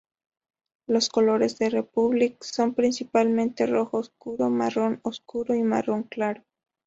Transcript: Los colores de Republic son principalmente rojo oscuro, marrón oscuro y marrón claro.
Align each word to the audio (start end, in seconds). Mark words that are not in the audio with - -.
Los 0.87 1.09
colores 1.09 1.59
de 1.59 1.69
Republic 1.69 2.41
son 2.41 2.73
principalmente 2.73 3.67
rojo 3.67 3.97
oscuro, 3.99 4.49
marrón 4.49 4.99
oscuro 5.03 5.53
y 5.53 5.61
marrón 5.61 6.05
claro. 6.05 6.43